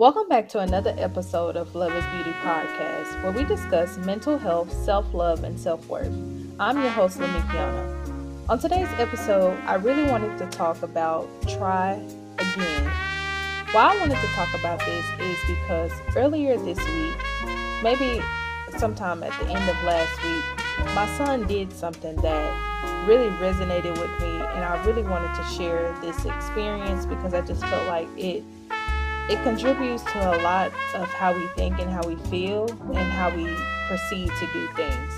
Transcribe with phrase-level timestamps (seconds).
[0.00, 4.72] Welcome back to another episode of Love is Beauty podcast, where we discuss mental health,
[4.72, 6.10] self love, and self worth.
[6.58, 8.48] I'm your host, Lamekkiona.
[8.48, 12.02] On today's episode, I really wanted to talk about try
[12.38, 12.84] again.
[13.72, 17.16] Why I wanted to talk about this is because earlier this week,
[17.82, 18.22] maybe
[18.78, 24.20] sometime at the end of last week, my son did something that really resonated with
[24.22, 28.42] me, and I really wanted to share this experience because I just felt like it
[29.28, 33.34] it contributes to a lot of how we think and how we feel and how
[33.34, 33.44] we
[33.86, 35.12] proceed to do things.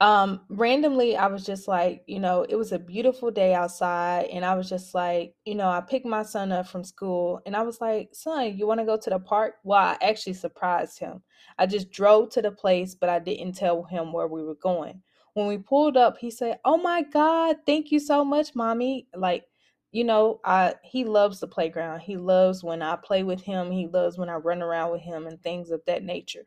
[0.00, 4.46] Um, randomly, I was just like, you know, it was a beautiful day outside, and
[4.46, 7.60] I was just like, you know, I picked my son up from school, and I
[7.62, 9.56] was like, son, you want to go to the park?
[9.62, 11.22] Well, I actually surprised him.
[11.58, 15.02] I just drove to the place, but I didn't tell him where we were going.
[15.34, 19.06] When we pulled up, he said, Oh my God, thank you so much, mommy.
[19.14, 19.44] Like,
[19.92, 22.00] you know, I he loves the playground.
[22.00, 23.70] He loves when I play with him.
[23.70, 26.46] He loves when I run around with him and things of that nature.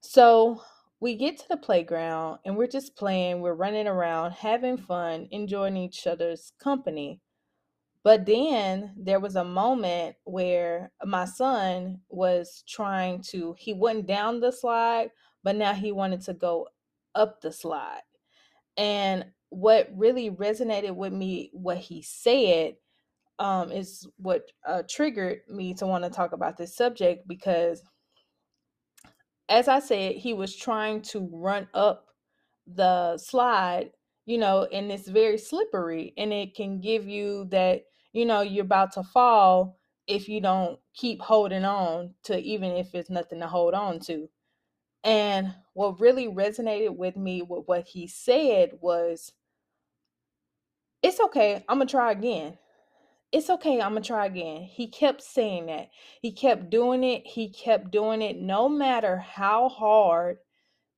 [0.00, 0.62] So
[1.00, 5.76] we get to the playground and we're just playing, we're running around, having fun, enjoying
[5.76, 7.20] each other's company.
[8.02, 14.40] But then there was a moment where my son was trying to, he went down
[14.40, 15.10] the slide,
[15.42, 16.68] but now he wanted to go
[17.14, 18.02] up the slide.
[18.76, 22.74] And what really resonated with me, what he said,
[23.38, 27.82] um, is what uh, triggered me to want to talk about this subject because,
[29.48, 32.06] as I said, he was trying to run up
[32.66, 33.90] the slide,
[34.24, 38.64] you know, and it's very slippery and it can give you that, you know, you're
[38.64, 43.46] about to fall if you don't keep holding on to even if it's nothing to
[43.46, 44.28] hold on to.
[45.06, 49.32] And what really resonated with me with what he said was,
[51.00, 52.58] it's okay, I'm gonna try again.
[53.30, 54.62] It's okay, I'm gonna try again.
[54.62, 55.90] He kept saying that.
[56.20, 57.24] He kept doing it.
[57.24, 60.38] He kept doing it no matter how hard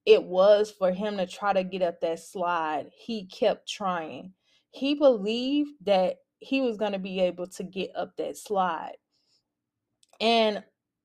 [0.06, 2.86] it was for him to try to get up that slide.
[2.96, 4.32] He kept trying.
[4.70, 8.96] He believed that he was going to be able to get up that slide.
[10.18, 10.62] And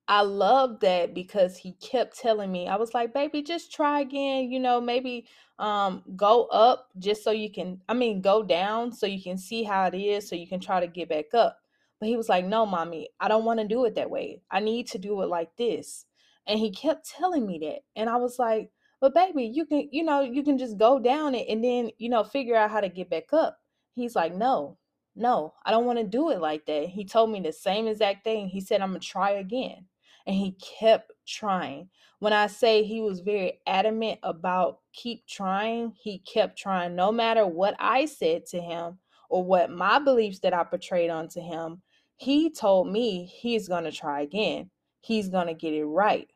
[0.07, 4.51] I love that because he kept telling me, I was like, baby, just try again,
[4.51, 5.25] you know, maybe
[5.59, 9.61] um go up just so you can I mean go down so you can see
[9.63, 11.59] how it is so you can try to get back up.
[11.99, 14.41] But he was like, No, mommy, I don't want to do it that way.
[14.51, 16.05] I need to do it like this.
[16.47, 17.83] And he kept telling me that.
[17.95, 21.33] And I was like, But baby, you can, you know, you can just go down
[21.35, 23.57] it and then, you know, figure out how to get back up.
[23.95, 24.77] He's like, No,
[25.15, 26.89] no, I don't want to do it like that.
[26.89, 28.49] He told me the same exact thing.
[28.49, 29.85] He said, I'm gonna try again
[30.25, 31.89] and he kept trying.
[32.19, 37.45] When I say he was very adamant about keep trying, he kept trying no matter
[37.45, 41.81] what I said to him or what my beliefs that I portrayed onto him.
[42.15, 44.69] He told me he's going to try again.
[45.01, 46.29] He's going to get it right.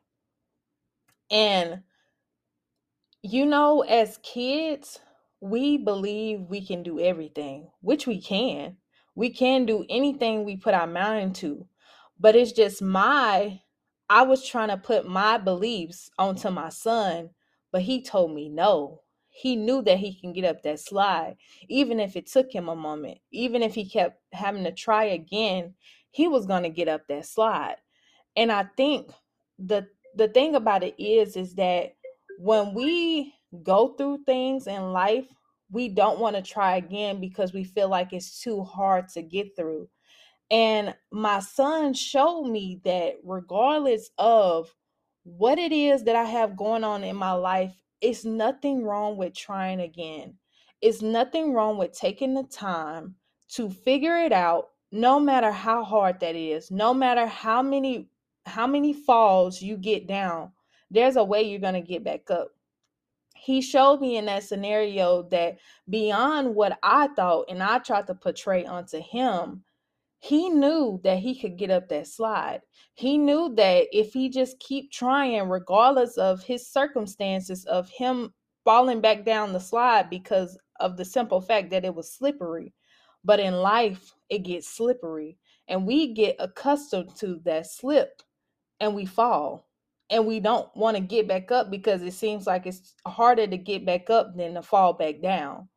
[1.30, 1.82] And
[3.22, 5.00] you know, as kids,
[5.40, 8.76] we believe we can do everything, which we can.
[9.14, 11.66] We can do anything we put our mind to.
[12.20, 13.60] But it's just my
[14.10, 17.30] I was trying to put my beliefs onto my son,
[17.72, 19.02] but he told me no.
[19.30, 21.36] He knew that he can get up that slide,
[21.68, 25.74] even if it took him a moment, even if he kept having to try again,
[26.10, 27.76] he was going to get up that slide.
[28.36, 29.10] And I think
[29.58, 31.94] the the thing about it is is that
[32.38, 35.26] when we go through things in life,
[35.70, 39.54] we don't want to try again because we feel like it's too hard to get
[39.56, 39.88] through.
[40.50, 44.74] And my son showed me that regardless of
[45.24, 49.34] what it is that I have going on in my life, it's nothing wrong with
[49.34, 50.34] trying again.
[50.80, 53.16] It's nothing wrong with taking the time
[53.50, 58.08] to figure it out no matter how hard that is, no matter how many
[58.46, 60.50] how many falls you get down,
[60.90, 62.48] there's a way you're going to get back up.
[63.34, 65.58] He showed me in that scenario that
[65.90, 69.64] beyond what I thought and I tried to portray onto him,
[70.20, 72.60] he knew that he could get up that slide.
[72.94, 78.34] He knew that if he just keep trying regardless of his circumstances of him
[78.64, 82.74] falling back down the slide because of the simple fact that it was slippery.
[83.24, 85.38] But in life it gets slippery
[85.68, 88.22] and we get accustomed to that slip
[88.80, 89.68] and we fall
[90.10, 93.56] and we don't want to get back up because it seems like it's harder to
[93.56, 95.68] get back up than to fall back down.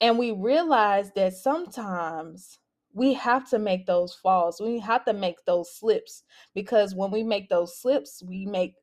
[0.00, 2.59] And we realize that sometimes
[2.92, 4.60] we have to make those falls.
[4.60, 8.74] We have to make those slips because when we make those slips, we make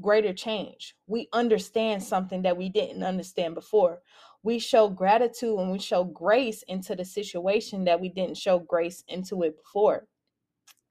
[0.00, 0.96] greater change.
[1.06, 4.00] We understand something that we didn't understand before.
[4.42, 9.04] We show gratitude and we show grace into the situation that we didn't show grace
[9.08, 10.06] into it before.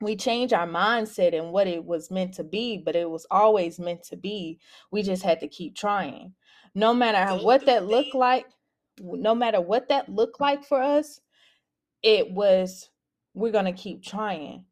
[0.02, 3.80] we change our mindset and what it was meant to be, but it was always
[3.80, 4.60] meant to be.
[4.92, 6.34] We just had to keep trying.
[6.76, 8.46] No matter what that looked like,
[9.02, 11.20] no matter what that looked like for us,
[12.04, 12.90] it was
[13.34, 14.66] we're going to keep trying.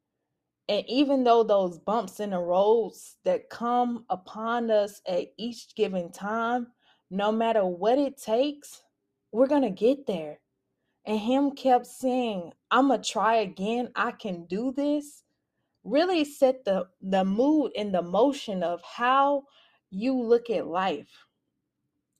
[0.69, 6.12] And even though those bumps in the roads that come upon us at each given
[6.12, 6.68] time,
[7.10, 8.83] no matter what it takes,
[9.31, 10.39] we're going to get there.
[11.06, 13.89] And him kept saying, I'm going to try again.
[13.95, 15.24] I can do this.
[15.83, 19.44] Really set the, the mood and the motion of how
[19.89, 21.10] you look at life.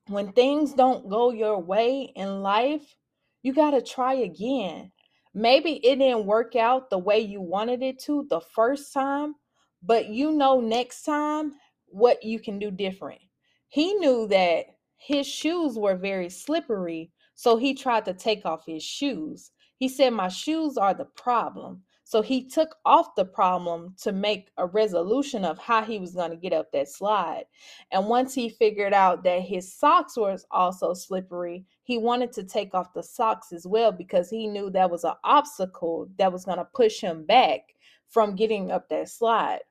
[0.08, 2.98] When things don't go your way in life,
[3.44, 4.92] you got to try again.
[5.33, 9.36] Maybe it didn't work out the way you wanted it to the first time,
[9.81, 11.54] but you know next time
[11.88, 13.22] what you can do different.
[13.69, 14.66] He knew that
[14.98, 19.51] his shoes were very slippery, so he tried to take off his shoes.
[19.78, 21.84] He said, My shoes are the problem.
[22.12, 26.31] So he took off the problem to make a resolution of how he was going
[26.31, 27.46] to get up that slide.
[27.90, 32.74] And once he figured out that his socks were also slippery, he wanted to take
[32.74, 36.58] off the socks as well because he knew that was an obstacle that was going
[36.58, 37.62] to push him back
[38.10, 39.62] from getting up that slide.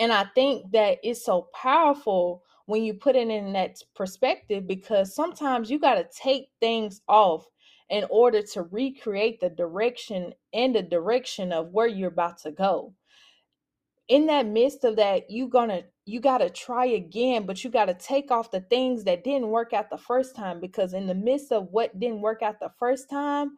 [0.00, 5.14] And I think that it's so powerful when you put it in that perspective because
[5.14, 7.46] sometimes you got to take things off
[7.90, 12.94] in order to recreate the direction and the direction of where you're about to go.
[14.08, 18.30] In that midst of that you gonna you gotta try again but you gotta take
[18.30, 21.68] off the things that didn't work out the first time because in the midst of
[21.72, 23.56] what didn't work out the first time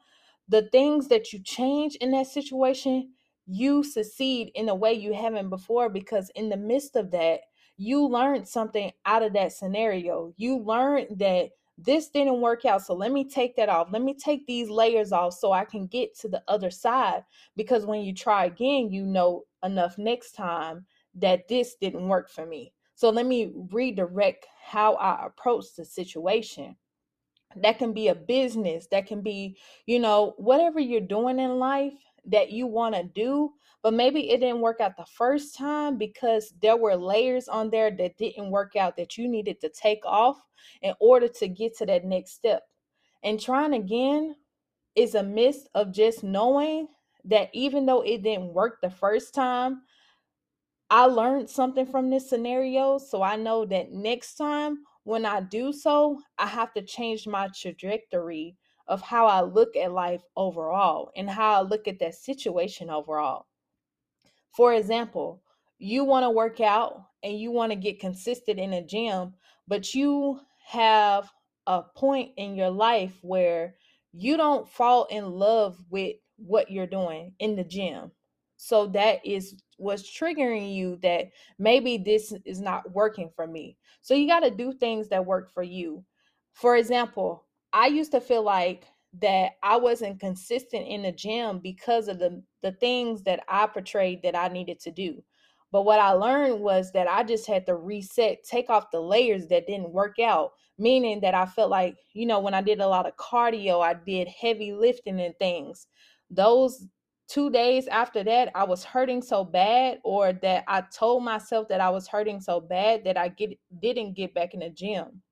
[0.48, 3.12] the things that you change in that situation
[3.46, 7.40] you succeed in a way you haven't before because in the midst of that
[7.78, 10.34] you learned something out of that scenario.
[10.36, 12.84] You learned that this didn't work out.
[12.84, 13.88] So let me take that off.
[13.92, 17.22] Let me take these layers off so I can get to the other side.
[17.56, 20.84] Because when you try again, you know enough next time
[21.14, 22.72] that this didn't work for me.
[22.94, 26.74] So let me redirect how I approach the situation.
[27.56, 31.94] That can be a business, that can be, you know, whatever you're doing in life
[32.28, 33.50] that you want to do,
[33.82, 37.90] but maybe it didn't work out the first time because there were layers on there
[37.90, 40.40] that didn't work out that you needed to take off
[40.82, 42.62] in order to get to that next step.
[43.22, 44.36] And trying again
[44.94, 46.88] is a miss of just knowing
[47.24, 49.82] that even though it didn't work the first time,
[50.90, 52.98] I learned something from this scenario.
[52.98, 57.48] So I know that next time when I do so, I have to change my
[57.54, 58.56] trajectory
[58.88, 63.46] of how I look at life overall and how I look at that situation overall.
[64.56, 65.42] For example,
[65.78, 69.34] you want to work out and you want to get consistent in a gym,
[69.68, 71.30] but you have
[71.66, 73.76] a point in your life where
[74.12, 78.10] you don't fall in love with what you're doing in the gym.
[78.56, 81.26] So that is what's triggering you that
[81.58, 83.76] maybe this is not working for me.
[84.00, 86.04] So you got to do things that work for you.
[86.54, 88.86] For example, I used to feel like
[89.20, 94.22] that I wasn't consistent in the gym because of the the things that I portrayed
[94.22, 95.22] that I needed to do.
[95.70, 99.48] But what I learned was that I just had to reset, take off the layers
[99.48, 102.88] that didn't work out, meaning that I felt like, you know, when I did a
[102.88, 105.86] lot of cardio, I did heavy lifting and things.
[106.30, 106.86] Those
[107.28, 111.80] two days after that, I was hurting so bad, or that I told myself that
[111.80, 115.22] I was hurting so bad that I get didn't get back in the gym.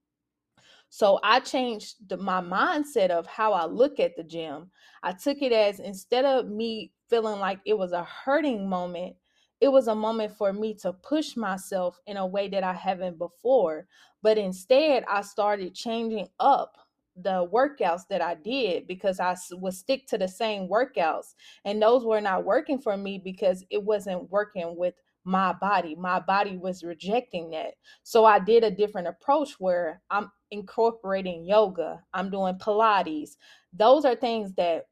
[0.96, 4.70] So I changed the, my mindset of how I look at the gym.
[5.02, 9.14] I took it as instead of me feeling like it was a hurting moment,
[9.60, 13.18] it was a moment for me to push myself in a way that I haven't
[13.18, 13.86] before.
[14.22, 16.72] But instead, I started changing up
[17.14, 21.34] the workouts that I did because I would stick to the same workouts.
[21.66, 24.94] And those were not working for me because it wasn't working with
[25.26, 25.97] my body.
[25.97, 27.75] My body was rejecting that.
[28.04, 33.30] So I did a different approach where I'm incorporating yoga, I'm doing Pilates.
[33.73, 34.87] Those are things that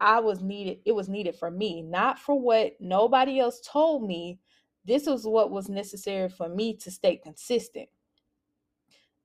[0.00, 4.38] I was needed, it was needed for me, not for what nobody else told me.
[4.84, 7.88] This was what was necessary for me to stay consistent.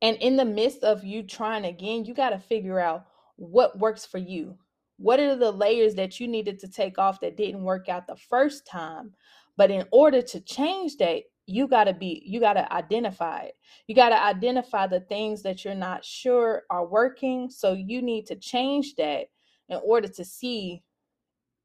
[0.01, 4.05] And in the midst of you trying again, you got to figure out what works
[4.05, 4.57] for you.
[4.97, 8.15] What are the layers that you needed to take off that didn't work out the
[8.15, 9.13] first time?
[9.61, 13.53] But in order to change that, you got to be you got to identify it.
[13.85, 18.25] You got to identify the things that you're not sure are working so you need
[18.25, 19.27] to change that
[19.69, 20.81] in order to see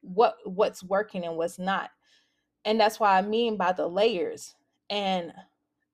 [0.03, 1.89] what what's working and what's not.
[2.67, 4.55] And that's why i mean by the layers.
[4.91, 5.33] And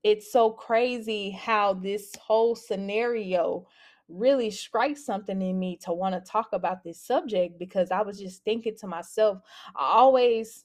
[0.02, 3.68] it's so crazy how this whole scenario
[4.08, 8.18] really strike something in me to want to talk about this subject because I was
[8.18, 9.38] just thinking to myself,
[9.76, 10.64] I always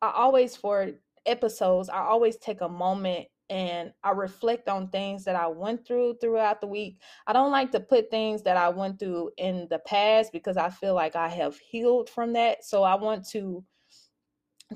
[0.00, 0.90] I always for
[1.26, 6.16] episodes, I always take a moment and I reflect on things that I went through
[6.20, 7.00] throughout the week.
[7.26, 10.68] I don't like to put things that I went through in the past because I
[10.68, 12.64] feel like I have healed from that.
[12.64, 13.64] So I want to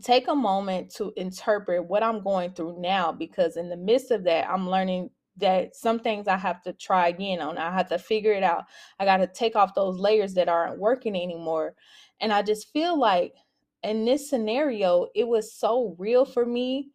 [0.02, 4.24] take a moment to interpret what I'm going through now because in the midst of
[4.24, 7.58] that, I'm learning that some things I have to try again on.
[7.58, 8.64] I have to figure it out.
[8.98, 11.74] I got to take off those layers that aren't working anymore.
[12.20, 13.34] And I just feel like
[13.82, 16.90] in this scenario, it was so real for me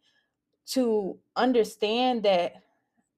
[0.72, 2.54] to understand that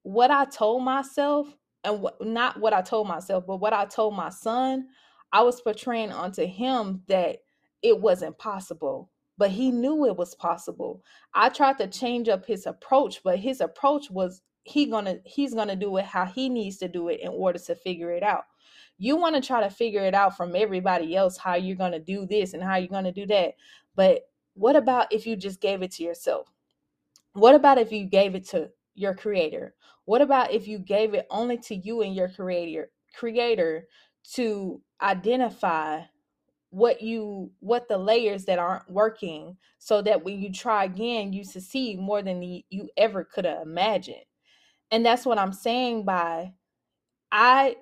[0.03, 1.49] what I told myself
[1.85, 4.89] and what, not what I told myself, but what I told my son,
[5.33, 7.39] I was portraying onto him that
[7.83, 9.11] it wasn't possible
[9.41, 11.03] but he knew it was possible.
[11.33, 15.75] I tried to change up his approach, but his approach was he gonna he's gonna
[15.75, 18.45] do it how he needs to do it in order to figure it out.
[19.01, 22.27] You want to try to figure it out from everybody else how you're gonna do
[22.27, 23.55] this and how you're gonna do that.
[23.97, 26.53] But what about if you just gave it to yourself?
[27.33, 29.75] What about if you gave it to your creator?
[30.05, 33.87] What about if you gave it only to you and your creator creator
[34.35, 36.03] to identify
[36.71, 41.43] what you what the layers that aren't working so that when you try again you
[41.43, 44.23] succeed more than you ever could have imagined
[44.93, 46.53] and that's what i'm saying by
[47.33, 47.75] i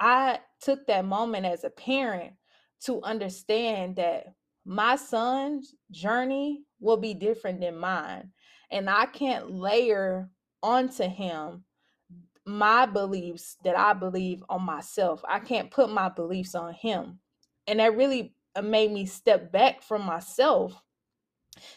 [0.00, 2.32] i took that moment as a parent
[2.80, 4.26] to understand that
[4.64, 8.30] my son's journey will be different than mine
[8.70, 10.28] and i can't layer
[10.62, 11.64] onto him
[12.46, 17.18] my beliefs that i believe on myself i can't put my beliefs on him
[17.66, 20.80] and that really uh, made me step back from myself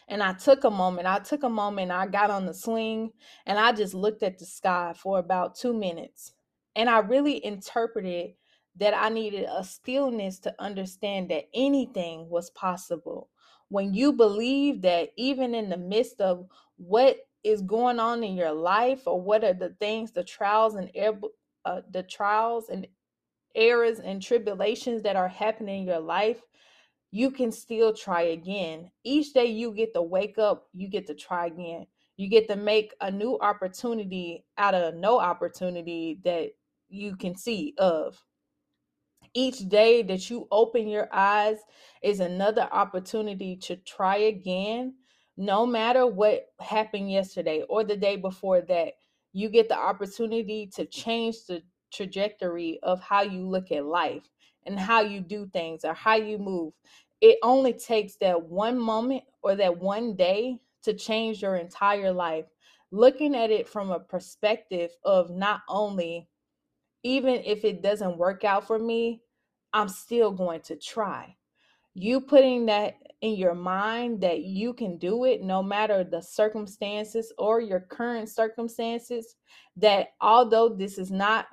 [0.08, 1.08] and I took a moment.
[1.08, 1.92] I took a moment.
[1.92, 3.12] I got on the swing
[3.46, 6.34] and I just looked at the sky for about two minutes.
[6.78, 8.36] And I really interpreted
[8.78, 13.30] that I needed a stillness to understand that anything was possible.
[13.70, 18.52] When you believe that even in the midst of what is going on in your
[18.52, 20.92] life or what are the things, the trials and
[21.66, 22.88] uh, the trials and
[23.56, 26.42] errors and tribulations that are happening in your life,
[27.10, 28.92] you can still try again.
[29.04, 31.88] Each day you get to wake up, you get to try again.
[32.18, 36.52] You get to make a new opportunity out of no opportunity that
[36.90, 38.24] you can see of.
[39.34, 41.58] Each day that you open your eyes
[42.02, 44.96] is another opportunity to try again.
[45.36, 48.94] No matter what happened yesterday or the day before that,
[49.34, 51.62] you get the opportunity to change the
[51.94, 54.24] trajectory of how you look at life
[54.66, 56.74] and how you do things or how you move.
[57.22, 62.46] It only takes that one moment or that one day to change your entire life.
[62.92, 66.28] Looking at it from a perspective of not only,
[67.04, 69.22] even if it doesn't work out for me,
[69.74, 71.36] I'm still going to try.
[71.94, 77.34] You putting that in your mind that you can do it no matter the circumstances
[77.38, 79.36] or your current circumstances,
[79.76, 81.48] that although this is not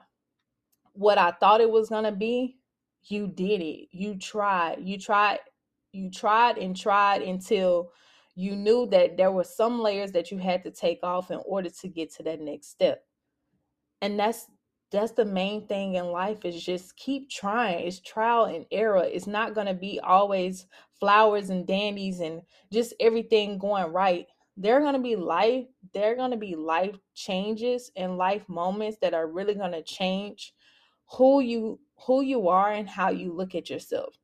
[0.93, 2.59] what I thought it was going to be,
[3.05, 3.89] you did it.
[3.91, 4.79] You tried.
[4.81, 5.39] You tried.
[5.93, 7.93] You tried and tried until
[8.35, 11.71] you knew that there were some layers that you had to take off in order
[11.71, 13.05] to get to that next step.
[14.03, 14.47] And that's
[14.91, 17.87] that's the main thing in life is just keep trying.
[17.87, 19.05] It's trial and error.
[19.05, 20.67] It's not going to be always
[21.01, 24.27] flowers and dandies and just everything going right.
[24.57, 28.49] There are going to be life, there are going to be life changes and life
[28.49, 30.55] moments that are really going to change
[31.11, 34.15] who you who you are and how you look at yourself.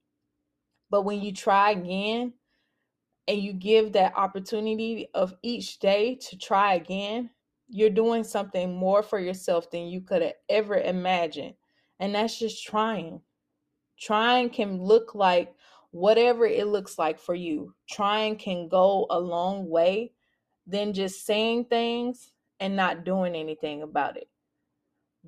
[0.91, 2.35] But when you try again
[3.29, 7.31] and you give that opportunity of each day to try again,
[7.71, 11.55] you're doing something more for yourself than you could have ever imagined.
[12.01, 13.21] And that's just trying.
[13.99, 15.55] Trying can look like
[15.93, 17.75] whatever it looks like for you.
[17.89, 20.13] Trying can go a long way
[20.67, 24.29] than just saying things and not doing anything about it.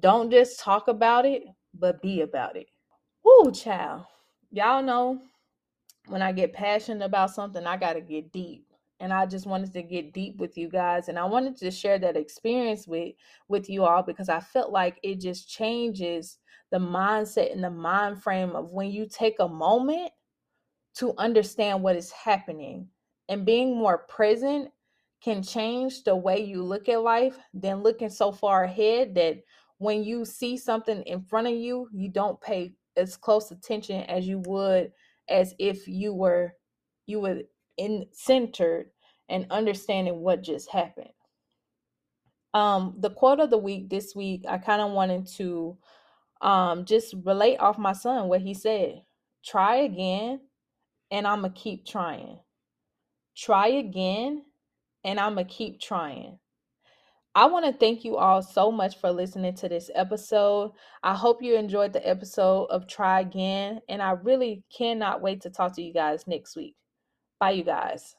[0.00, 1.44] Don't just talk about it,
[1.78, 2.66] but be about it.
[3.24, 4.04] Woo, child.
[4.50, 5.20] Y'all know
[6.06, 8.66] when I get passionate about something, I got to get deep.
[9.02, 11.98] And I just wanted to get deep with you guys and I wanted to share
[11.98, 13.14] that experience with
[13.48, 16.38] with you all because I felt like it just changes
[16.70, 20.12] the mindset and the mind frame of when you take a moment
[20.94, 22.86] to understand what is happening
[23.28, 24.70] and being more present
[25.22, 29.38] can change the way you look at life than looking so far ahead that
[29.78, 34.28] when you see something in front of you, you don't pay as close attention as
[34.28, 34.92] you would
[35.28, 36.52] as if you were
[37.06, 37.40] you were
[37.76, 38.90] in centered
[39.28, 41.10] and understanding what just happened.
[42.54, 45.78] Um, the quote of the week this week, I kind of wanted to
[46.42, 49.02] um, just relate off my son what he said.
[49.44, 50.40] Try again,
[51.10, 52.40] and I'm to keep trying.
[53.36, 54.44] Try again,
[55.02, 56.38] and I'm to keep trying.
[57.34, 60.72] I want to thank you all so much for listening to this episode.
[61.02, 65.50] I hope you enjoyed the episode of Try Again, and I really cannot wait to
[65.50, 66.76] talk to you guys next week.
[67.42, 68.14] Bye, you guys.